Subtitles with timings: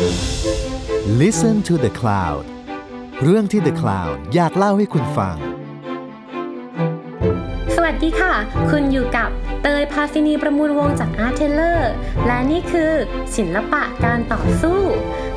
[0.00, 2.44] Listen to the Cloud
[3.22, 5.36] เรื่องที่ The Cloud อยากเล่าให้คุณฟัง
[7.74, 8.34] สวัสดีค่ะ
[8.70, 9.28] คุณอยู่กับ
[9.62, 11.92] เตยพาซินีประมูลวงจากอาร์เทเลอร์
[12.26, 12.92] และนี่คือ
[13.36, 14.80] ศิลปะการต่อสู้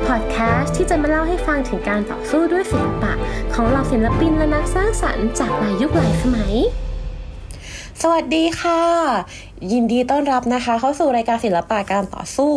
[0.06, 3.12] พอดแคสต์ที่จะมาเล่าให้ฟังถึงการต่อสู้ด้วยศิลปะ
[3.54, 6.54] ของเหล่าศิลปินและนักสร้างสรรค์จากหลายยุคหลายสมัย
[8.02, 8.82] สวัสดีค่ะ
[9.72, 12.54] ยินดีต้อนรับนะคะ เข้าสู่รายการศิลปะการต่อสู้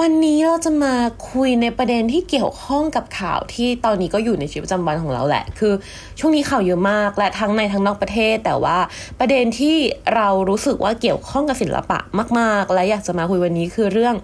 [0.00, 0.94] วันนี้เราจะมา
[1.30, 5.72] คุยในประเด็นที่เกี่ยวข้องกับข่าวที่ตอนนี้ก็อยู่ในชีวิตประจำวันของเราแหละ คือ
[6.18, 8.78] ช่วงนี้ข่าวเยอะมากและทั้งในทั้งนอกประเทศ แต่ว่า
[9.18, 9.76] ประเด็นที่
[10.14, 11.98] เรารู้สึกว่าเกี่ยวข้องกับศิลปะ
[12.38, 14.14] มาก ๆ และอยากจะมาคุยวันนี้คือเรื่อง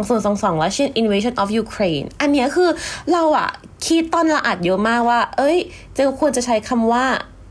[0.00, 2.70] 2022 Russian Invasion of Ukraine อันนี้คือ
[3.12, 3.48] เราอะ
[3.86, 5.58] คิดตอนเราอัดเยอะมากว่า เอ้ย
[5.96, 7.04] จะควรจะใช้คำว่า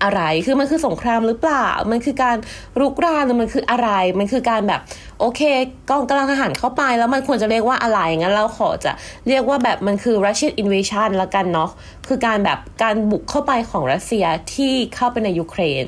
[0.04, 2.38] อะไร คือมันคือสงครามหรือเปล่า มันคือการ
[2.80, 4.82] รุกรานหรือมันคืออะไร มันคือการแบบ
[5.20, 5.42] โอเค
[5.90, 8.92] กองกำลังทหารเข้าไปแล้วมันควรจะเรียกว่าอะไรงั้นเราขอจะ
[9.28, 11.70] เรียกว่าแบบมันคือ Russian invasion ละกันเนาะ
[12.08, 15.88] คือการแบบการบุกเข้าไปของรัสเซียที่เข้าไปในยูเครน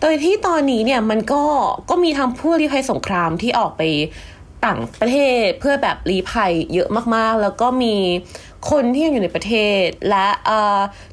[0.00, 1.42] โดยที่ตอนนี้เนี่ยมันก็
[1.90, 3.82] ก็มีทั้งผู้ลี้ภัยสงครามที่ออกไป
[4.66, 7.94] ต่างประเทศเพื่อแบบลี้ภัยเยอะมากๆ แล้วก็มี
[8.70, 10.26] คนที่ยังอยู่ในประเทศ และ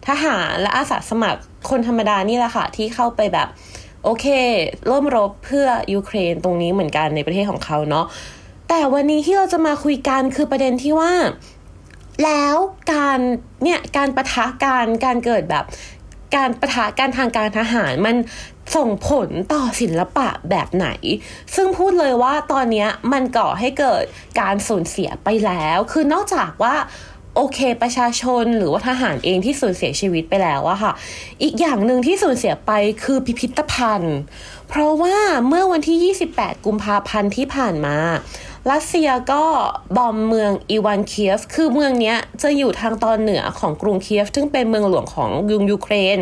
[0.08, 3.48] ทหารและอาสาสมัครคนธรรมดานี่แหละค่ะ ที่เข้าไปแบบ
[4.04, 4.26] โอเค
[4.90, 8.06] ร่วมรบเพื่อยูเครนตรงนี้เหมือนกันในประเทศของเขาเนาะ
[8.70, 11.14] แต่วันนี้ที่เราจะมาคุยกันคือประเด็นที่ว่า
[12.24, 12.56] แล้ว
[12.94, 13.20] การ
[13.64, 15.66] เนี่ยการประทะการการเกิดแบบ
[16.36, 18.16] การประทะการทางการทหารมัน
[18.76, 20.88] ส่งผลต่อศิลปะแบบไหน
[21.56, 24.04] ซึ่งพูดเลยว่าตอนนี้มันก่อให้เกิด
[24.42, 26.76] การสูญเสียไปแล้ว คือนอกจากว่า
[27.36, 30.94] โอเคประชาชนหรือว่าทหารเองที่สูญเสียชีวิตไปแล้วอะค่ะ
[31.44, 32.72] อีกอย่างหนึ่งที่สูญเสียไป
[33.04, 34.18] คือพิพิธภัณฑ์
[34.70, 35.16] เพราะว่า
[35.48, 37.98] เมื่อวันที่ 28 กุมภาพันธ์ที่ผ่านมา
[38.72, 39.44] รัสเซียก็
[39.98, 46.20] บอมเมืองอีวานเคียฟ คือเมืองนี้จะอยู่ทางตอนเหนือของกรุงเคียฟ ซึ่งเป็นเมืองหลวงของยุงยูเครน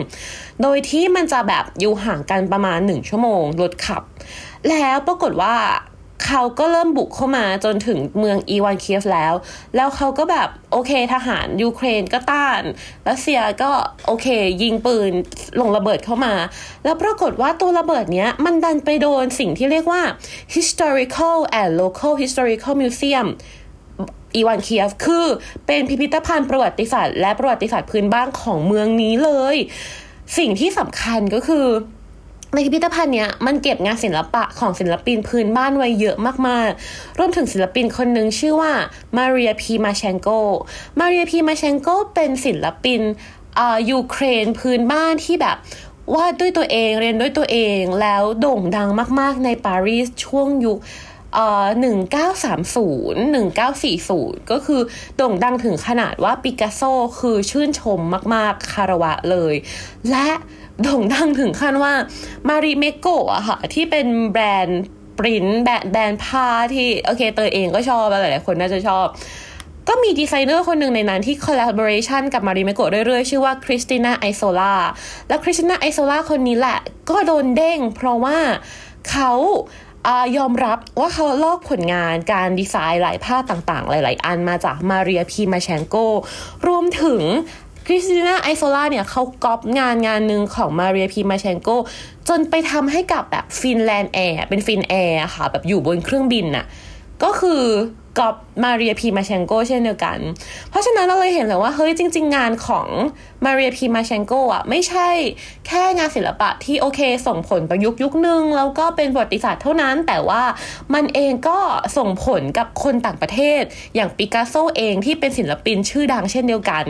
[0.62, 4.04] โดยที่มันจะแบบอยู่ห่างกันประมาณ 1 ชั่วโมงรถขับ
[4.70, 5.56] แล้วปรากฏว่า
[6.30, 9.34] เขาก็เริ่มบุกเข้ามาจนถึงเมืองอีวานเคียฟแล้ว
[9.76, 12.62] แล้วเขาก็แบบโอเคทหารยูเครนก็ต้าน
[13.08, 13.72] รัสเซียก็
[14.08, 14.28] โอเค
[14.62, 15.12] ยิงปืน
[15.60, 16.34] ลงระเบิดเข้ามา
[16.84, 20.02] แล้วปรากฏว่าตัวระเบิดเนี้ยมันดันไปโดนสิ่งที่เรียกว่า
[20.56, 23.28] historical and local historical museum
[24.36, 25.26] อีวานเคียฟคือ
[25.68, 29.56] เป็นพิพิธภัณฑ์ประวัติศาสตร์และประวัติศาสตร์พื้นบ้านของเมืองนี้เลย
[30.38, 31.66] สิ่งที่สำคัญก็คือ
[32.54, 36.18] ในพิพิธภัณฑ์เนี้ยมันเก็บงานศิลปะของศิลปินพื้นบ้านไว้เยอะ
[36.48, 38.74] มากๆ รวมถึงศิลปินคนหนึ่งชื่อว่า
[39.18, 40.30] มาเรียพีมาเชนโก
[41.00, 43.02] มาเรียพีมาเชนโกเป็นศิลปิน
[43.60, 45.58] อ่ายูเครนพื้นบ้านที่แบบ
[46.16, 48.90] วาดด้วยตัวเองเรียนด้วยตัวเองแล้วโด่งดัง
[49.20, 50.80] มากๆ ในปารีสช่วงยุค
[51.82, 54.82] หนึ่งเก้าสามศูนย์หนึ่งเก้าสี่ศูนย์ก็คือ
[55.18, 56.82] โด่งดังถึงขนาดว่าปิกัสโซ
[57.20, 58.00] คือชื่นชม
[58.34, 59.56] มาก ๆ คารวะเลย
[60.12, 60.30] และ
[60.84, 61.94] โด่งดังถึงขั้นว่า
[62.50, 64.82] Marimekko อะค่ะ ที่เป็นแบรนด์
[65.20, 69.08] ปริ้นแบรนด์แบรนด์ผ้าที่ โอเคเตยเองก็ชอบหลายๆคนน่าจะชอบ
[69.88, 74.74] ก็มีดีไซเนอร์คนหนึ่งในนั้นที่ collaboration กับ Marimekko เรื่อยๆ ชื่อว่าคริสติน่าไอโซล่า
[75.28, 76.80] และคริสติน่าไอโซล่าคนนี้แหละ
[77.10, 78.38] ก็โดนเด้ง เพราะว่า
[79.10, 79.32] เขา
[80.38, 85.96] ยอมรับว่าเขาลอกผลงานการดีไซน์ลายผ้าต่างๆ หลาย ๆ อันมาจากมาเรียพีมาเชนโก
[86.68, 87.22] รวมถึง
[87.92, 91.70] คริสติน่าไอโซล่าเนี่ยเขาก๊อปงานงานหนึ่งของมาเรียพีมาเชนโก
[92.30, 96.66] จนไปทำให้กับแบบ Finland Air เป็น Finnair ค่ะ แบบอยู่บนเครื่องบินน่ะ
[97.24, 97.64] ก็คือ
[98.20, 100.20] ก๊อปมาเรียพีมาเชนโกเช่นเดียวกัน
[100.70, 102.88] เพราะฉะนั้นเราเลยเห็นเลยว่าเฮ้ยจริง ๆ งานของ
[103.46, 105.10] มาเรียพีมาเชนโกอะไม่ใช่
[105.68, 110.44] แค่งานศิลปะที่โอเคส่งผลประยุกต์ยุคนึง แล้วก็เป็นประวัติศาสตร์เท่านั้น แต่ว่า
[110.94, 111.60] มันเองก็
[111.98, 113.62] ส่งผลกับคนต่างประเทศ
[113.96, 116.86] อย่างปิกัสโซเองที่เป็นศิลปินชื่อดังเช่นเดียวกัน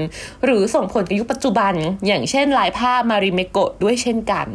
[0.45, 1.73] หรือส่งผลกับยุคปัจจุบัน
[2.07, 4.47] อย่างเช่นลายผ้า Marimekko ด้วยเช่นกัน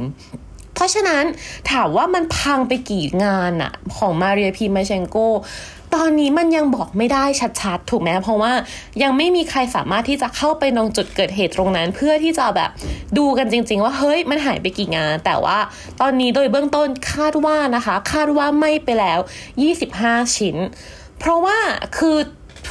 [0.75, 1.25] เพราะฉะนั้น
[1.71, 5.17] ถามว่ามันพังไปกี่งานอะของมาเรียพีมาเชนโก
[5.95, 7.25] ตอนนี้มันยังบอกไม่ได้
[7.61, 8.53] ชัดๆ ถูกไหมเพราะว่า
[9.03, 12.71] ยังไม่มีใครสามารถที่จะเข้าไปตรงจุดเกิดเหตุตรงนั้น เพื่อที่จะแบบ
[13.19, 15.59] ดูกันจริง ๆ ว่าเฮ้ยมันหายไปกี่งาน แต่ว่า
[16.01, 19.19] ตอนนี้โดยเบื้องต้นคาดว่านะคะ คาดว่าไม่ไปแล้ว
[19.77, 20.57] 25 ชิ้น
[21.19, 21.59] เพราะว่า
[21.99, 22.17] คือ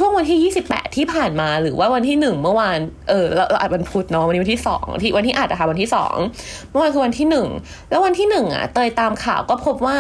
[0.05, 2.79] ช่วงวันที่ 28 ที่ผ่านมาหรือว่าวันที่ 1 เมื่อวาน
[3.09, 5.89] เออเราเราอัดวันพุธเนาะวันนี้วันที่2ที่วันที่อัดนะคะวันที่
[6.29, 7.27] 2 เมื่อวานคือวันที่
[7.59, 9.97] 1 แล้ววันที่ 1 อะ เตยตามข่าวก็พบว่า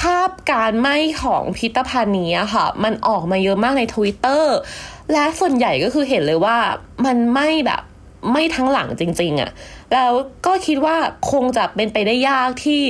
[0.00, 4.56] ภาพการไหม้ของพิพิธภัณฑ์นี้ค่ะ มันออกมาเยอะมากในทวิตเตอร์
[5.12, 6.56] และส่วนใหญ่ก็คือเห็นเลยว่า
[7.06, 7.82] มันไหม้แบบ
[8.32, 9.50] ไม่ทั้งหลังจริง ๆอะ่ะ
[9.92, 10.12] แล้ว
[10.46, 10.96] ก็คิดว่า
[11.30, 12.80] คงจะเป็นไปได้ยากที่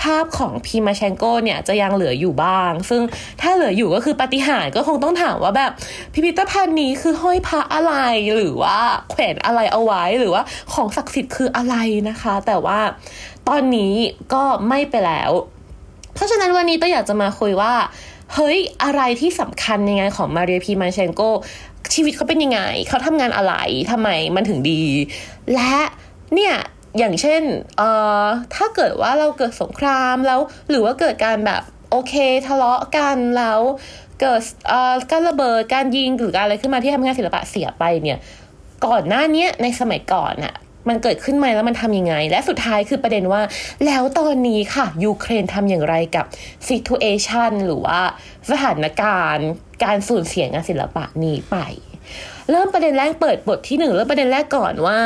[0.00, 3.02] ภาพของพีมาเชนโกเนี่ยจะยังเหลืออยู่บ้าง ซึ่ง
[3.40, 5.70] ถ้าเหลืออยู่ก็คือปฏิหารก็คงต้องถามว่าแบบ
[6.12, 7.94] พิพิธภัณฑ์นี้คือห้อยพระอะไร
[8.34, 8.78] หรือว่า
[9.10, 10.42] แขวนอะไรเอาไว้หรือว่า
[10.72, 11.76] ของศักดิ์สิทธิ์คืออะไร
[12.08, 12.80] นะคะ แต่ว่า
[13.48, 13.94] ตอนนี้
[14.34, 15.32] ก็ไม่ไปแล้ว
[16.14, 17.74] เพราะฉะนั้นวันนี้ต้องอยากจะมาคุยว่า
[18.34, 21.20] เฮ้ย อะไรที่สำคัญในงานของมาเรียพีมาเชนโก
[21.94, 23.54] ชีวิตเขาเป็นยังไง เขาทำงานอะไร
[23.90, 24.82] ทำไมมันถึงดี
[25.54, 25.74] และ
[26.34, 26.54] เนี่ย
[26.98, 27.42] อย่างเช่น
[27.78, 27.90] เอ่
[28.22, 28.24] อ
[28.54, 30.40] ถ้าเกิดว่าเราเกิดสงครามแล้ว
[30.70, 32.14] หรือว่าเกิดการแบบโอเค
[32.46, 33.60] ทะเลาะกันแล้ว
[34.20, 38.18] เกิดเอ่อการระเบิดการยิงหรือการอะไรขึ้นมาที่ทำงานศิลปะเสียไปเนี่ย
[38.86, 40.54] ก่อนหน้านี้ในสมัยก่อนอะ
[40.88, 43.42] มันเกิดขึ้นมาแล้วมันทำยังไง และสุดท้ายคือประเด็นว่า
[43.86, 46.24] แล้วตอนนี้ค่ะยูเครนทำอย่างไรกับ
[46.66, 48.00] ซิทูเอชันหรือว่า
[48.50, 49.48] สถานการณ์
[49.84, 51.56] การสูญเสียงานศิลปะนี้ไป
[52.50, 54.98] เริ่มประเด็นแรกเปิดบทที่หนึ่งเริ่มประเด็นแรกก่อนว่า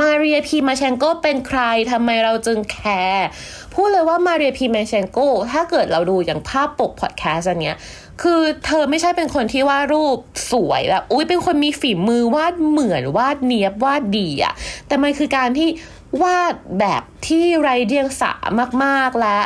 [0.00, 1.60] มาเรียพีมาเชงโกเป็นใคร
[1.90, 3.26] ทำไมเราจึงแคร์
[3.74, 5.18] พูดเลยว่ามาเรียพีมนเชนโก
[5.52, 7.76] ถ้าเกิดเราดูอย่างภาพปกพอดแคสต์อันเนี้ย
[8.22, 10.18] คือเธอไม่ใช่เป็นคนที่วาดรูป
[10.52, 14.54] สวยแบบอุ้ยเป็นคนมีฝีมือวาดเหมือนวาดเนียบวาดดีอะ
[14.86, 15.68] แต่มันคือการที่
[16.22, 18.34] วาดแบบที่ไรเดียงสา
[18.84, 19.38] มากๆและ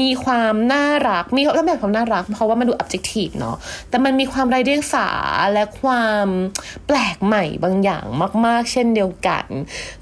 [0.00, 3.56] มีความน่ารัก มีต้องแบบความน่ารัก เพราะว่ามันดู objective เนาะ
[3.88, 5.08] แต่มันมีความไร้เดียงสา
[5.52, 6.26] และความ
[6.86, 8.04] แปลกใหม่บางอย่าง
[8.46, 9.46] มาก ๆ เช่นเดียวกัน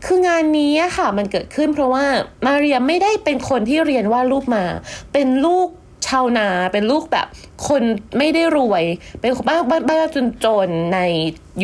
[0.05, 2.05] คืองานนี้ค่ะ มันเกิดขึ้นเพราะว่า
[2.47, 4.65] มาเรียไม่ได้เป็นคนที่เรียนวาดรูปมา
[5.13, 5.69] เป็นลูก
[6.07, 7.27] ชาวนาเป็นลูกแบบ
[7.69, 7.83] คน
[8.19, 8.85] ไม่ได้รวย
[9.21, 10.99] เป็นบ้านบ้านบ้านจนจนใน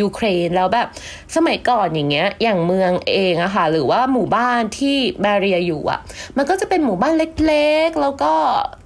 [0.01, 0.89] ยูเครนแล้วแบบ
[1.37, 6.01] สมัยก่อนอย่างเงี้ยอย่างเมืองเองอะค่ะหรือว่าหมู่บ้านที่แบเรียอยู่อะ
[6.37, 7.15] มันก็จะเป็นหมู่บ้าน
[7.47, 8.35] เล็กๆ แล้วก็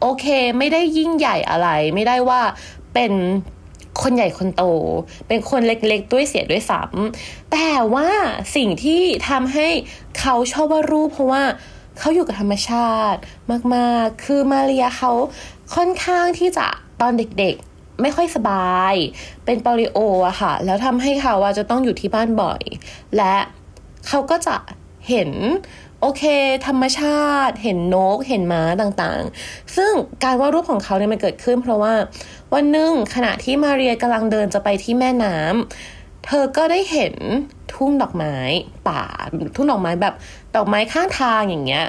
[0.01, 0.27] โอเค
[0.59, 2.41] ไม่ได้ยิ่งใหญ่อะไร ไม่ได้ว่า
[2.95, 3.13] เป็น
[4.03, 4.65] คนใหญ่คนโต
[5.29, 8.09] เป็นคนเล็กๆด้วยเสียด้วยซ้ำแต่ว่า
[8.57, 9.69] สิ่งที่ทำให้
[10.21, 11.43] เขาชอบวาดรูปเพราะว่า
[11.99, 13.21] เขาอยู่กับธรรมชาติ
[13.75, 15.13] มากๆ คือมาเรียเขา
[15.75, 16.67] ค่อนข้างที่จะ
[17.01, 18.95] ตอนเด็กๆ ไม่ค่อยสบาย
[19.45, 22.63] เป็นปอลิโออะค่ะ แล้วทำให้เขาว่าจะต้องอยู่ที่บ้านบ่อย
[23.17, 23.37] และ
[24.09, 24.57] เขาก็จะ
[25.09, 25.31] เห็น
[26.01, 26.23] โอเค
[26.67, 29.93] ธรรมชาติเห็นนกเห็นม้าต่างๆ ซึ่ง
[30.25, 31.95] การวาดรูปของเขาเนี่ยมันเกิดขึ้น เพราะว่า
[32.55, 35.92] วันหนึ่งขณะที่มาเรียกำลังเดินจะไปที่แม่น้ำ
[36.27, 37.15] เธอก็ได้เห็น
[37.75, 38.37] ทุ่งดอกไม้
[38.89, 39.03] ป่า
[39.57, 40.15] ทุ่งดอกไม้แบบ
[40.57, 41.85] ดอกไม้ข้างทางอย่างเงี้ย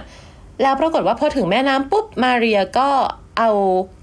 [0.62, 2.89] แล้วปรากฏว่าพอถึงแม่น้ำปุ๊บมาเรียก็
[3.39, 3.50] เอา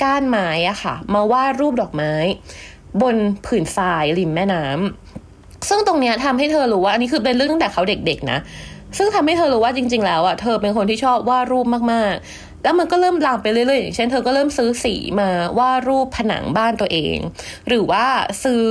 [0.02, 2.12] ก้านไม้อะค่ะ มาวาดรูปดอกไม้
[3.02, 3.16] บน
[3.46, 8.38] ผืนทรายริมแม่น้ำซึ่งตรงเนี้ยทำให้เธอรู้ว่าอันนี้คือเป็นเรื่องตั้งแต่เขาเด็กๆนะ
[8.98, 15.28] ซึ่งทำให้เธอรู้ว่าจริง ๆ แล้วอะเธอเป็นคนที่ชอบวาดรูปมากๆ แล้วมันก็เริ่มลามไปเรื่อยๆอย่างเช่นเธอก็เริ่มซื้อสีมา
[15.58, 17.18] วาดรูปผนังบ้านตัวเอง
[17.68, 18.06] หรือว่า
[18.44, 18.66] ซื้อ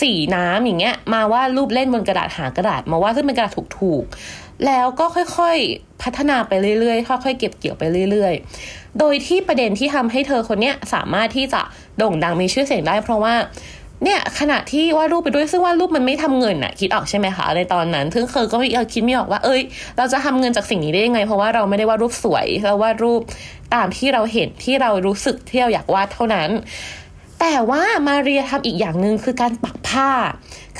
[0.00, 5.04] สีน้ำอย่างเงี้ย มาวาดรูปเล่นบนกระดาษหากระดาษ มาวาดซึ่งเป็นกระดาษถูกๆ แล้วก็
[5.36, 11.60] ค่อยๆพัฒนาไปเรื่อยๆค่อยๆเก็บเกี่ยวไปเรื่อยๆ โดยที่ประเด็นที่ทำให้เธอคนเนี้ยสามารถที่จะ
[11.98, 13.34] โด่งดังมีชื่อเสียงได้ เพราะว่า
[14.04, 19.62] เนี่ยขณะที่วาดรูปไปด้วยซึ่งวาดรูปมันไม่ทำเงินอะคิดออกใช่ไหมคะในตอนนั้นซึ่งเคยก็ไม่คิดไม่ออกว่า เอ้ย
[19.96, 23.22] เราจะทำเงินจากสิ่งนี้ได้ยังไง เพราะว่าเราไม่ได้วาดรูปสวยเราวาดรูป
[23.74, 26.50] ตามที่เราเห็นที่เรารู้สึกที่เราอยากวาดเท่านั้น
[27.40, 30.10] แต่ว่ามาเรียทำอีกอย่างหนึ่งคือการปักผ้า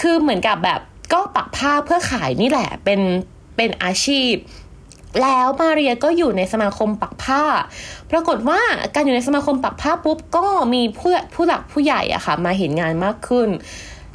[0.00, 0.80] คือเหมือนกับแบบ
[1.12, 3.00] ก็ปักผ้าเพื่อขายนี่แหละเป็น
[3.56, 4.32] เป็นอาชีพ
[5.22, 7.42] แล้วมาเรียก็อยู่ในสมาคมปักผ้า
[8.10, 8.60] ปรากฏว่า
[8.94, 13.48] การอยู่ในสมาคมปักผ้าปุ๊บก็มีผู้ผู้หลักผู้ใหญ่อะค่ะ มาเห็นงานมากขึ้น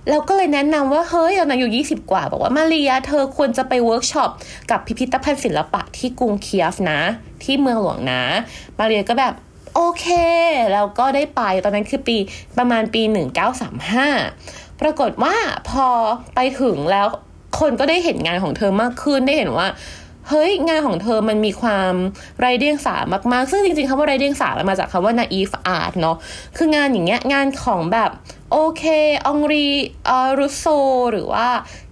[0.10, 4.30] แล้วก็เลยแนะนำว่าเฮ้ยตอนนั้นอยู่ 20 กว่า บอกว่ามาเรียเธอควรจะไปเวิร์กช็อป
[4.72, 7.02] กับพิพิธภัณฑ์ศิลปะที่กรุงเคียฟนะ
[7.44, 8.24] ที่เมืองหลวงนะ
[8.78, 9.34] มาเรียก็แบบ
[9.76, 10.06] โอเค
[10.74, 12.18] แล้วก็ได้ไปตอนนั้นคือปี
[12.58, 13.02] ประมาณปี
[14.12, 15.36] 1935 ปรากฏว่า
[15.70, 15.88] พอ
[16.36, 17.08] ไปถึงแล้ว
[17.60, 19.68] คนก็ได้เห็นงานของเธอมากขึ้นได้เห็นว่า
[20.30, 21.94] เฮ้ย งานของเธอมันมีความ
[22.40, 22.98] ไรเดียงสา
[23.32, 26.18] มากๆ ซึ่งจริงๆคำว่าไรเดียงสามันมาจากคำว่า naive art เนาะ
[26.58, 28.12] คืองานอย่างเงี้ยงานของแบบ
[28.52, 28.84] โอเค
[29.28, 29.68] องรี
[30.10, 30.66] ออรุโซ
[31.12, 31.48] หรือว่า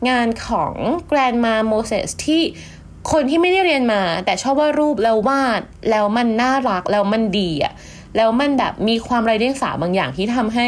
[0.09, 0.74] งานของ
[1.07, 2.41] แกรนมาโมเสสที่
[3.12, 7.74] คนที่ไม่ได้เรียนมา แต่ชอบว่ารูปแล้ววาด แล้วมันน่ารักแล้วมันดีอะ
[8.17, 10.67] แล้วมันแบบมีความไรเดียงสาบางอย่างที่ทำให้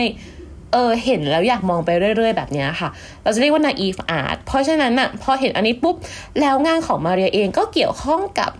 [0.71, 2.89] เออเห็นแล้วอยากมองไปเรื่อย ๆ แบบนี้ค่ะ
[3.23, 5.95] เราจะเรียกว่า naive art เพราะฉะนั้นอะพอเห็นอันนี้ปุ๊บ
[6.39, 8.51] แล้วงานของมาเรียเองก็เกี่ยวข้องกับ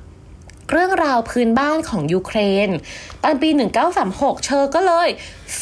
[0.71, 2.69] เรื่องราวพื้นบ้านของยูเครน
[3.23, 3.49] ตอนปี
[3.97, 5.09] 1936 เชอก็เลย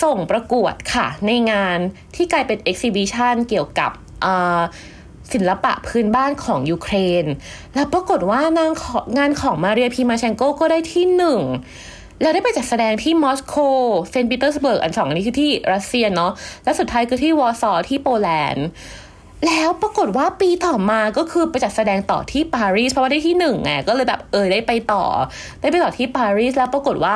[0.02, 1.80] ส่งประกวดค่ะ ในงาน
[2.16, 3.92] ที่กลายเป็น exhibition เกี่ยวกับ
[5.34, 7.26] ศิลปะพื้นบ้านของยูเครน
[7.76, 8.72] แล้วปรากฏว่านาง
[9.18, 11.42] งานของมาเรียพีมาเชนโกก็ได้ที่หนึ่ง
[12.22, 13.56] เราได้ไปจัดแสดงที่มอสโก
[14.10, 16.32] เซนต์ปีเตอร์สเบิร์กอันสองอันนี้คือที่รัสเซียเนาะ
[16.64, 18.68] และสุดท้ายคือที่วอร์ซอที่โปแลนด์
[19.46, 25.04] แล้วปรากฏว่าปีต่อมาก็คือไปจัดแสดงต่อที่ปารีสเพราะว่าได้ที่หนึ่งไงก็เลยแบบเออได้ไปต่อ
[25.62, 27.14] ได้ไปต่อที่ปารีสแล้วปรากฏว่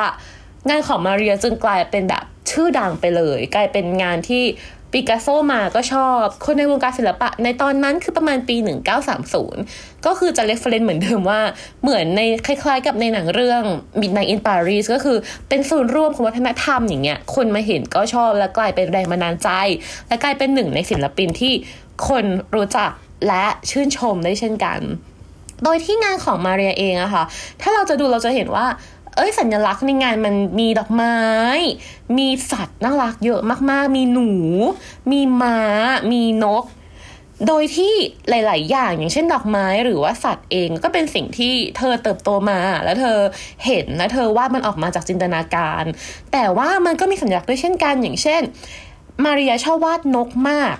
[0.68, 4.44] งานของมาเรียจึงกลายเป็นแบบชื่อดังไปเลย กลายเป็นงานที่
[4.96, 8.56] ปิกัสโซมาก็ชอบ คนในวงการศิลปะในตอนนั้นคือประมาณปี
[9.30, 11.40] 1930 ก็คือจะ reference เหมือนเดิมว่า
[11.82, 13.62] เหมือนในคล้ายๆกับในหนังเรื่อง
[14.00, 15.16] Midnight in Paris ก็คือ
[15.48, 19.48] เป็นศูนย์รวมของวัฒนธรรมอย่างเงี้ย คนมาเห็นก็ชอบและกลายเป็นแรงบันดาลใจ
[20.08, 21.52] และกลายเป็นหนึ่งในศิลปินที่
[22.08, 22.90] คนรู้จัก
[23.28, 24.80] และชื่นชมได้เช่นกัน
[25.64, 27.24] โดยที่งานของมาเรียเองอะค่ะ
[27.60, 28.66] ถ้าเราจะดูเราจะเห็นว่า
[29.16, 31.18] เอ้ยสัญลักษณ์ในงานมันมีดอกไม้
[32.18, 33.40] มีสัตว์น่ารักเยอะ
[33.70, 34.30] มากๆ มีหนู
[35.12, 35.58] มีม้า
[36.12, 36.64] มีนก
[37.46, 37.94] โดยที่
[38.28, 43.18] หลาย ๆ อย่างอย่างเช่นดอกไม้หรือว่าสัตว์เองก็เป็นสิ่งที่เธอเติบโตมา แล้วเธอ
[43.66, 45.84] เห็นและเธอวาดมันออกมาจากจินตนาการ
[46.32, 48.42] แต่ว่ามันก็มีสัญลักษณ์ด้วยเช่นกัน อย่างเช่น
[49.24, 50.76] มาเรียชอบวาดนกมาก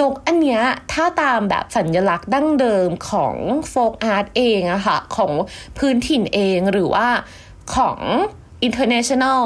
[0.00, 3.34] นกอันเนี้ยถ้าตามแบบสัญลักษณ์ดั้งเดิมของ
[3.68, 5.32] โฟกอาร์ตเองอะค่ะ ของ
[5.78, 7.08] พื้นถิ่นเองหรือว่า
[7.76, 7.98] ของ
[8.66, 9.44] international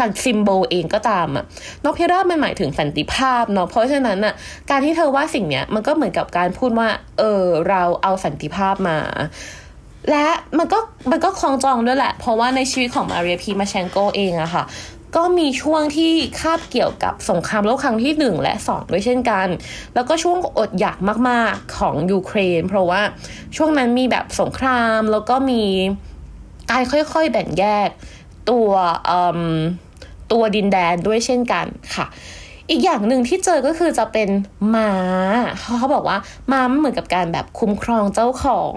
[0.00, 1.44] สัญซิมโบลเองก็ตามอะ
[1.84, 4.34] นกพิราบมันหมายถึงสันติภาพเนาะเพราะฉะนั้นอะ
[4.70, 6.88] การที่เธอว่าสิ่งเนี้ยมันก็เหมือนกับการพูดว่า
[7.18, 8.98] เออเราเอาสันติภาพมา
[10.10, 10.26] และ
[10.58, 10.78] มันก็
[11.10, 14.64] มันก็คลองจองด้วยแหละ เพราะว่าในชีวิตของมาเรียพีมาเชนโกเองอะค่ะ
[15.16, 19.48] ก็มีช่วงที่คาบเกี่ยวกับสงครามโลกครั้งที่หนึ่งและสองด้วยเช่นกัน
[19.94, 20.98] แล้วก็ช่วงอดอยาก
[21.28, 23.00] มาก ๆ ของยูเครน เพราะว่า
[23.56, 25.62] ช่วงนั้นมีแบบสงครามแล้วก็มี
[26.70, 27.88] การค่อยๆแบ่งแยก
[28.50, 28.70] ตัว
[30.32, 31.66] ตัวดินแดนด้วยเช่นกัน
[31.96, 32.06] ค่ะ
[32.70, 34.28] อีกอย่างหนึ่งที่เจอก็คือจะเป็น
[34.74, 34.92] ม้า
[35.78, 36.18] เขาบอกว่า
[36.52, 38.76] ม้าเหมือนกับการแบบคุ้มครองเจ้าของ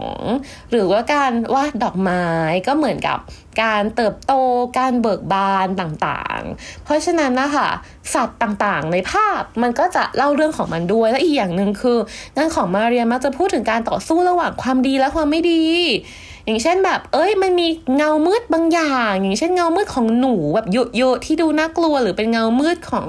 [0.72, 2.24] หรือว่าการวาดดอกไม้
[2.67, 3.17] ก็เหมือนกับ
[3.63, 4.34] การเติบโต
[4.77, 7.70] การเบิกบานต่างๆ เพราะฉะนั้นนะคะ
[8.13, 11.98] สัตว์ต่างๆ ในภาพมันก็จะเล่าเรื่องของมันด้วย และอีกอย่างหนึ่งคือ
[12.36, 15.63] งานของมาเรียมักจะพูดถึงการต่อสู้ระหว่างความดีและความไม่ดี
[16.48, 23.06] อย่างเช่นแบบ เอ้ยมันมีเงามืดบางอย่าง อย่างเช่นเงามืดของหนูแบบเยอะๆที่ดูน่ากลัว หรือเป็นเงามืดของ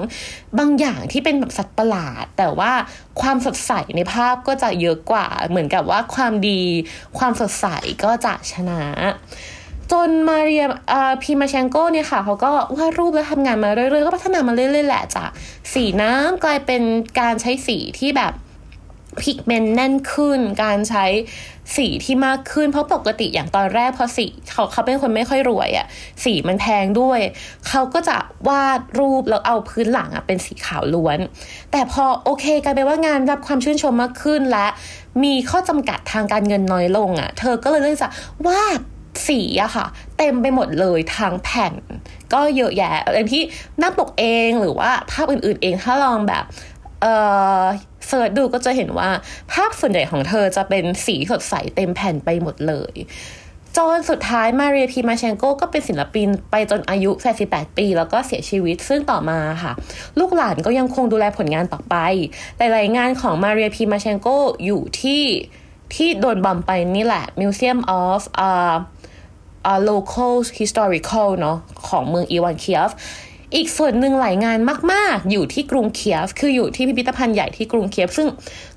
[0.59, 2.71] บางอย่างที่เป็นแบบสัตว์ประหลาด แต่ว่า
[3.21, 6.61] ความสดใสในภาพก็จะเยอะกว่า เหมือนกับว่าความดี
[7.17, 7.65] ความสดใส
[8.03, 8.81] ก็จะชนะ
[9.91, 10.65] จนมาเรีย
[11.21, 15.29] พีมาเชงโก้เนี่ยค่ะเขาก็วาดรูปแล้วทำงานมาเรื่อยๆ ก็พัฒนามาเรื่อยๆ แหละจาก
[15.73, 16.81] สีน้ำกลายเป็น
[17.19, 18.33] การใช้สีที่แบบ
[19.21, 21.05] พิกเมนต์แน่นขึ้น การใช้
[21.75, 25.85] สีที่มากขึ้น เพราะปกติอย่างตอนแรกพอสีเขาเขาเป็นคนไม่ค่อยรวยอะ่ะ
[26.23, 27.19] สีมันแพงด้วย
[27.67, 28.17] เขาก็จะ
[28.49, 31.19] วาดรูปแล้วเอาพื้นหลังอะ่ะเป็นสีขาวล้วน
[31.71, 34.67] แต่พอโอเคกลายเป็นว่างานรับความชื่นชมมากขึ้นและ
[35.23, 38.09] มีข้อจำกัดทางการเงินน้อยลงอะ่ะเธอก็เลยเลือกจะ
[38.47, 38.79] วาด
[39.27, 39.85] สีอะค่ะ
[40.17, 41.73] เต็มไปหมดเลยทางแผ่น
[42.33, 43.43] ก็เยอะแยะอย่างที่
[43.79, 46.43] หน้าปกเองหรือว่าภาพอื่นๆเองถ้าลองแบบ
[47.01, 47.13] เอ่
[47.61, 47.63] อ
[48.07, 49.09] เสิร์ชดูก็จะเห็นว่า
[49.51, 52.95] ภาพส่วนใหญ่ของเธอจะเป็นสีสดใสเต็มแผ่นไปหมดเลย
[53.77, 57.11] จนสุดท้ายมาเรียพีมาเชนโกก็เป็นศิลปินไปจนอายุ
[57.45, 59.73] 88ปี แล้วก็เสียชีวิตซึ่งต่อมาค่ะ
[60.19, 61.95] ลูกหลานก็ยังคงดูแลผลงานต่อไป
[62.57, 64.27] หลายๆงานของมาเรียพีมาเชนโก
[64.65, 65.23] อยู่ที่
[65.95, 68.77] ที่โดนบอมไปนี่แหละ Museum of uh,
[69.71, 72.91] uh, Local Historical เนาะของเมืองอีวานเคียฟ
[73.55, 74.59] อีกส่วนหนึ่งหลายงาน
[74.91, 78.27] มาก ๆ อยู่ที่กรุงเคียฟ คืออยู่ที่พิพิธภัณฑ์ใหญ่ที่กรุงเคียฟ ซึ่ง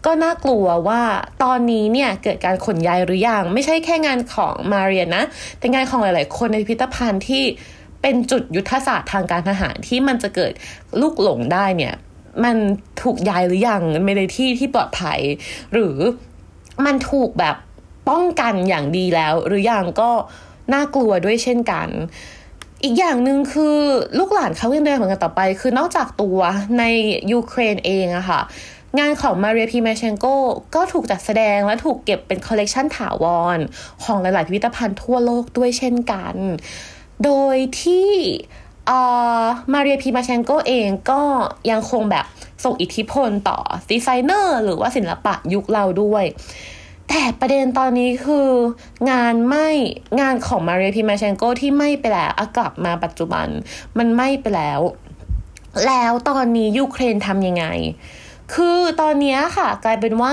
[0.07, 1.03] ก็น่ากลัวว่า
[1.43, 5.25] ตอนนี้เนี่ยเกิดการขนย้ายหรือยัง ไม่ใช่แค่งานของมาเรียนะ
[5.59, 7.45] แต่งานของหลาย ๆ คนในพิพิธภัณฑ์ที่
[8.03, 10.53] เป็นจุดยุทธศาสตร์ทางการทหารที่มันจะเกิด
[11.01, 11.95] ลูกหลงได้เนี่ย
[12.45, 12.57] มัน
[13.03, 15.21] ถูกย้ายหรือยังไม่ในที่ที่ปลอดภัย
[15.73, 15.97] หรือ
[16.85, 17.57] มันถูกแบบ
[18.09, 20.11] ป้องกันอย่างดีแล้ว หรือยังก็
[20.73, 21.89] น่ากลัวด้วยเช่นกัน
[22.85, 23.77] อีกอย่างหนึ่งคือ
[24.19, 26.39] ลูกหลานเขายังเดินเหมือนกันต่อไป คือนอกจากตัว
[26.79, 26.85] ใน
[27.33, 28.41] ยูเครนเองอะค่ะ
[28.99, 30.27] งานของมาเรียพีมาเชนโก
[30.75, 33.25] ก็ถูกจัดแสดงและถูกเก็บเป็นคอลเลกชันถาว
[33.57, 33.59] ร
[34.05, 36.35] ของหลาย ๆ พิพิธภัณฑ์ทั่วโลกด้วยเช่นกัน
[37.25, 38.11] โดยที่
[39.73, 41.23] มาเรียพีมาเชนโกเองก็
[41.71, 42.27] ยังคงแบบ
[42.65, 43.59] ส่งอิทธิพลต่อ
[43.91, 46.25] ดีไซเนอร์ หรือว่าศิลปะยุคเราด้วย
[47.15, 48.49] แต่ประเด็นตอนนี้คือ
[49.11, 49.69] งานไม่
[50.21, 53.47] งานของมาเรียพิมาเชนโกที่ไหม้ไปแล้วกลับมาปัจจุบัน
[53.99, 54.81] มันไหม้ไปแล้ว
[55.87, 57.65] แล้วตอนนี้ยูเครนทำยังไง
[58.55, 60.33] คือตอนนี้ค่ะ กลายเป็นว่า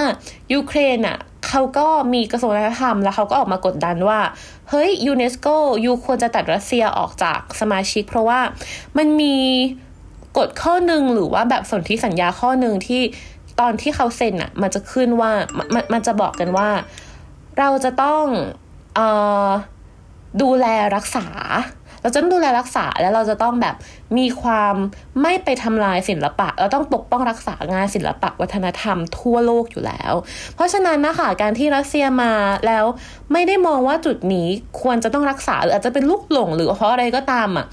[0.53, 1.17] ยูเครนอะ
[1.47, 4.19] เขาก็มีกระทรวงวัฒนธรรมแล้วเขาก็ออกมากดดันว่า
[4.69, 5.47] เฮ้ยยูเนสโก
[5.85, 8.39] you ควรจะตัดรัสเซียออกจากสมาชิก เพราะว่า
[8.97, 9.37] มันมี
[10.37, 13.01] กฎข้อหนึ่งหรือว่าแบบสนธิสัญญาข้อหนึ่งที่
[13.59, 16.69] ตอนที่เขาเซ็นอะมันจะขึ้นว่ามันมันจะบอกกันว่า
[17.59, 18.25] เราจะต้อง
[18.97, 18.99] อ
[19.47, 19.49] อ
[20.41, 21.27] ดูแลรักษา
[22.01, 23.75] เราจะต้องดูแลรักษาและเราจะต้องแบบ
[24.17, 24.75] มีความ
[25.21, 30.13] ไม่ไปทำลายศิลปะ เราต้องปกป้องรักษางานศิลปะวัฒนธรรมทั่วโลกอยู่แล้ว
[30.55, 32.33] เพราะฉะนั้นนะคะการที่รัสเซียมา
[32.67, 32.85] แล้ว
[33.31, 34.47] ไม่ได้มองว่าจุดนี้
[34.81, 37.65] ควรจะต้องรักษาหรืออาจจะเป็นลูกหลงหรือเพราะอะไรก็ตามอะ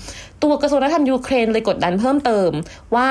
[0.43, 2.51] ตัวกระทรวงวัฒนธรรมยูเครนเลยกดดันเพิ่มเติม
[2.95, 3.09] ว่า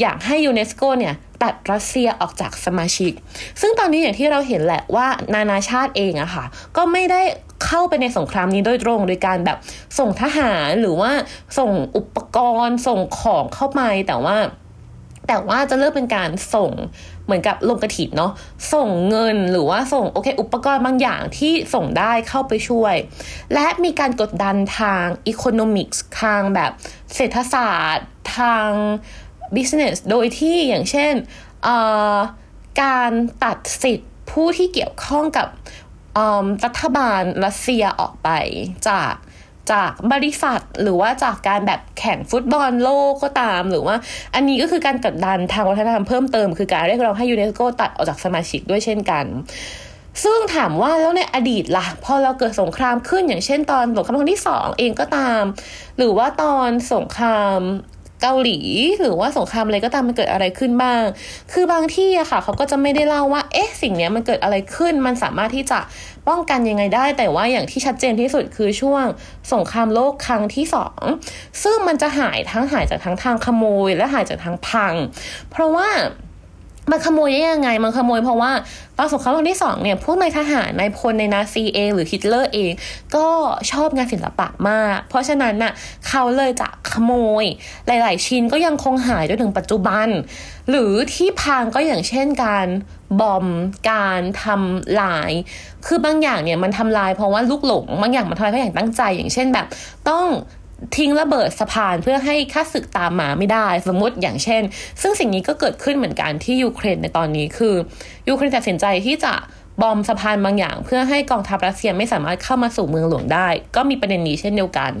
[0.00, 3.12] อยากให้ยูเนสโกเนี่ยตัดรัสเซียออกจากสมาชิก
[3.60, 6.44] ซึ่งตอนนี้อย่างที่เราเห็นแหละว่านานาชาติเองอะค่ะ
[6.76, 7.22] ก็ไม่ได้
[7.66, 9.58] เข้าไปในสงครามนี้โดยตรงโดยการแบบ
[9.98, 11.10] ส่งทหารหรือว่า
[11.58, 14.36] ส่งอุปกรณ์ส่งของเข้าไปแต่ว่า
[15.28, 16.70] แต่ว่าจะเริ่มเป็นการส่ง
[17.24, 18.32] เหมือนกับลงกระถิ่นเนาะ
[18.74, 22.94] ส่งเงินหรือว่าส่งโอเค อุปกรณ์บางอย่างที่ส่งได้เข้าไปช่วย
[23.54, 26.70] และมีการกดดันทาง economics ทางแบบ
[27.14, 28.70] เศรษฐศาสตร์ทาง
[29.56, 31.14] business โดยที่อย่างเช่น
[32.82, 33.12] การ
[33.44, 35.48] ตัดสิทธิ์ผู้ที่เกี่ยวข้องกับ
[36.64, 38.28] รัฐบาลรัสเซียออกไป
[38.88, 39.14] จาก
[39.72, 43.96] จากบริษัทหรือว่าจากการแบบแข่งฟุตบอลโลกก็ตาม หรือว่า
[44.34, 49.24] อันนี้ก็คือการกดดันทางวัฒนธรรมเพิ่มเติมคือการเรียกร้องให้ยูเนสโกตัดออกจากสมาชิกด้วยเช่นกัน
[50.24, 55.42] ซึ่งถามว่าแล้วในอดีตละ่ะ พอเราเกิดสงครามขึ้นอย่างเช่นตอนสงครามโลกที่สองเองก็ตาม
[55.98, 57.60] หรือว่าตอนสงคราม
[58.22, 58.58] เกาหลี
[59.00, 61.02] หรือว่าสงครามอะไรก็ตามมันเกิดอะไรขึ้นบ้าง
[61.52, 65.78] คือบางที่อะค่ะเขาก็จะไม่ได้เล่าว่า เอ๊ะ สิ่งนี้มันเกิดอะไรขึ้น มันสามารถที่จะ
[66.28, 69.04] ป้องกันยังไงได้ แต่ว่าอย่างที่ชัดเจนที่สุดคือช่วง
[69.52, 71.00] สงครามโลกครั้งที่สอง
[71.62, 74.94] ซึ่งมันจะหายทั้งหายจากทั้งทางขโมย และหายจากทางพัง
[75.50, 75.88] เพราะว่า
[76.90, 78.52] มันขโมยได้ยังไง มันขโมยเพราะว่า
[78.98, 82.72] ตอนสงครามโลกที่สองเนี่ยพวกนายทหารนายพลในนาซีเองหรือฮิตเลอร์เอง
[83.16, 83.28] ก็
[83.70, 85.72] ชอบงานศิลปะมาก เพราะฉะนั้นน่ะ
[86.08, 87.12] เขาเลยจะขโม
[87.42, 87.44] ย
[87.86, 90.08] หลาย ๆ ชิ้นก็ยังคงหายจนถึงปัจจุบัน
[90.70, 92.66] หรือที่พังก็อย่างเช่นการ
[93.20, 93.46] บอม
[93.90, 95.32] การทำลาย
[95.86, 99.66] คือบางอย่างเนี่ยมันทำลายเพราะว่าลูกหลงบางอย่างมันทำลายเพราะอย่างตั้งใจ อย่างเช่นแบบ
[100.08, 100.26] ต้อง
[100.96, 104.62] ทิ้งระเบิดสะพานเพื่อให้ค่าศึกตามมาไม่ได้ สมมติอย่างเช่น
[105.02, 107.74] ซึ่งสิ่งนี้ก็เกิดขึ้นเหมือนกันที่ยูเครนในตอนนี้คือ
[108.28, 109.32] ยูเครนตัดสินใจที่จะ
[109.82, 114.92] บอมสะพานบางอย่าง เพื่อให้กองทัพรัสเซียไม่สามารถเข้ามาสู่เมืองหลวงได้ ก็มีประเด็นนี้เช่นเดียวกัน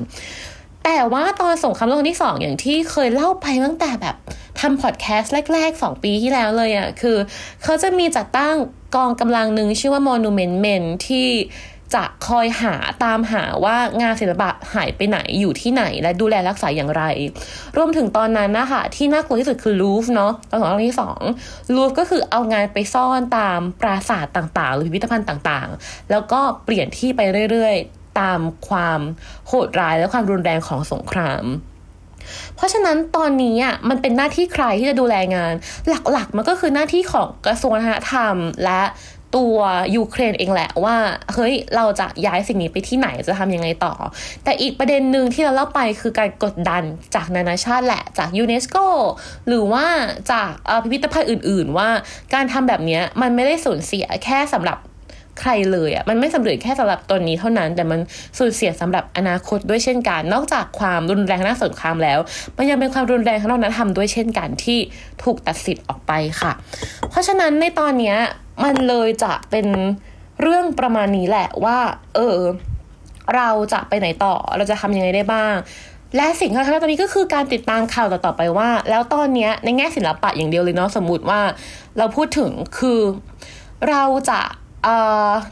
[0.84, 4.16] แต่ว่าตอนสงครามโลกที่สองอย่างที่เคยเล่าไปตั้งแต่แบบ
[4.60, 7.16] ทำพอดแคสต์แรก ๆ 2 ปีที่แล้วเลยอะ่ะคือ
[7.62, 8.54] เขาจะมีจัดตั้ง
[8.96, 11.28] กองกำลังหนึ่งชื่อว่า Monument Men ที่
[11.94, 17.02] จะคอยหาตามหาว่างานศิลปะหายไปไหนอยู่ที่ไหน และดูแลรักษาอย่างไร
[17.76, 21.20] รวมถึงตอนนั้นนะคะที่น่ากลัวที่สุดคือลูฟเนาะตอนสองอันที่สอง
[21.74, 27.20] ลูฟก็คือเอางานไปซ่อนตามปราสาทต่างๆ หรือพิพิธภัณฑ์ต่างๆ แล้วก็เปลี่ยนที่ไป
[27.50, 29.00] เรื่อยๆ ตามความ
[29.48, 31.44] โหดร้ายและความรุนแรงของสงคราม
[32.56, 35.54] เพราะฉะนั้นตอนนี้อะมันเป็นหน้าที่ใครที่จะดูแลงาน
[36.12, 38.82] หลักๆ มันก็คือหน้าที่ของกระทรวงวัฒนธรรม และ
[39.36, 39.56] ตัว
[39.96, 40.96] ยูเครนเองแหละว่า
[41.34, 43.94] เฮ้ยเราจะย้ายสิ่งนี้ไปที่ไหนจะทำยังไงต่อ
[44.44, 46.82] แต่อีกประเด็นหนึ่งที่เราเล่าไปคือการกดดัน
[47.14, 48.76] จากนานาชาติแหละจากยูเนสโก
[49.48, 49.86] หรือว่า
[50.32, 50.50] จาก
[50.82, 51.88] พิพิธภัณฑ์อื่น ๆ ว่า
[52.34, 54.78] การทำแบบนี้มันไม่ได้สูญเสียแค่สำหรับ
[55.40, 58.00] ใครเลยอะ่ะมันไม่สำเร็จแค่สำหรับตนนี้เท่านั้น แต่มัน
[58.38, 62.18] สูญเสียสำหรับอนาคตด้วยเช่นกัน นอกจากความรุนแรงทาสงครามแล้ว
[62.56, 64.78] มันยังเป็นความรุนแรงทางวัฒนธรรมด้วยเช่นกันที่
[65.22, 66.52] ถูกตัดสิทธิ์ออกไปค่ะ
[67.10, 68.14] เพราะฉะนั้นในตอนนี้
[68.64, 69.66] มันเลยจะเป็น
[70.40, 71.78] เรื่องประมาณนี้แหละว่า
[72.14, 72.38] เออ
[73.36, 75.54] เราจะไปไหนต่อเราจะทำยังไงได้บ้าง
[76.16, 81.40] และสิ่งที่เราทำตอนนี้ก็คือการติดตามข่าวต่อๆไปว่า แล้วตอนนี้ในแง่ศิลปะอย่างเดียวเลยเนาะสมมติว่า
[81.98, 83.00] เราพูดถึงคือ
[83.88, 84.40] เราจะ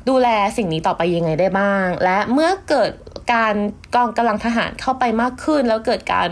[0.09, 2.91] ดูแลสิ่งนี้ต่อไปยังไงได้บ้าง และเมื่อเกิด
[3.33, 3.55] การ
[3.95, 6.29] กองกำลังทหารเข้าไปมากขึ้น แล้วเกิดการ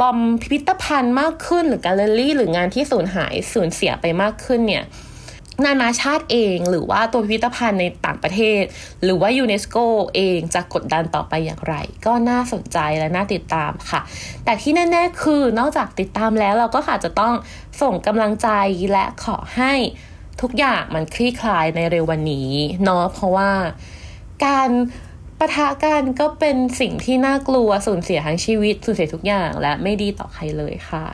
[0.00, 4.84] บอมพิพิธภัณฑ์มากขึ้น หรือการเลลี่หรืองานที่สูญหายสูญเสียไปมากขึ้นเนี่ย
[5.66, 8.62] นานาชาติเองหรือว่าตัวพิพิธภัณฑ์ในต่างประเทศ
[9.04, 9.76] หรือว่ายูเนสโก
[10.14, 11.74] เองจะกดดันต่อไปอย่างไร
[12.06, 14.00] ก็น่าสนใจและน่าติดตามค่ะ
[14.44, 17.34] แต่ที่แน่ๆคือนอกจากติดตามแล้วเราก็อาจจะต้อง
[17.82, 18.48] ส่งกำลังใจ
[18.92, 19.72] และขอให้
[20.40, 22.50] ทุกอย่างมันคลี่คลายในเร็ววันนี้
[22.84, 23.50] เนาะเพราะว่า
[24.44, 24.70] การ
[25.38, 31.06] ปะทะกันก็เป็นสิ่งที่น่ากลัวสูญเสียทั้งชีวิตสูญเสียทุกอย่างและไม่ดีต่อใครเลยค่ะ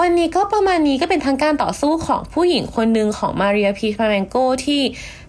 [0.00, 4.82] วันนี้ก็ประมาณนี้ก็เป็นทางการต่อสู้ของผู้หญิงคนหนึ่งของมาเรียพรีมาเชนโกที่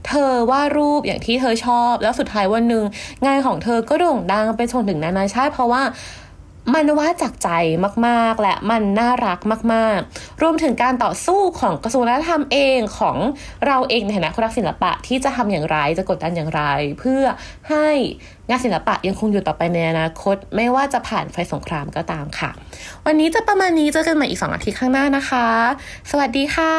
[0.07, 2.83] เธอวาดรูปอย่างที่เธอชอบ แล้วสุดท้ายวันหนึ่ง
[3.25, 5.81] งานของเธอก็โด่งดังไปชนถึงนานาชาติเพราะว่า
[6.73, 7.49] มันว่าจากใจ
[8.07, 9.39] มากๆ และมันน่ารัก
[9.73, 13.17] มาก ๆ รวมถึงการต่อสู้ของกระทรวงวัฒนธรรมเองของ
[13.65, 16.61] เราเองในฐานะคนรักศิลปะที่จะทำอย่างไรจะกดดันอย่างไร
[16.99, 17.23] เพื่อ
[17.69, 17.89] ให้
[18.49, 22.51] งานศิลปะยังคงอยู่ต่อไปในอนาคต ไม่ว่าจะผ่านไฟสงครามก็ตามค่ะ
[23.05, 25.47] วันนี้จะประมาณนี้เจอกันใหม่อีก2อาทิตย์ข้างหน้านะคะ
[26.11, 26.75] สวัสดีค่ะ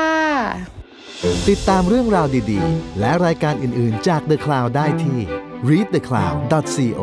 [1.48, 5.18] ติดตามเรื่องราวดีๆ และรายการอื่นๆจาก The Cloud ได้ที่
[5.68, 7.02] readthecloud.co